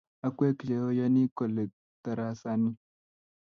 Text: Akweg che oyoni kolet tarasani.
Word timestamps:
Akweg 0.27 0.55
che 0.67 0.75
oyoni 0.87 1.21
kolet 1.37 1.71
tarasani. 2.03 2.69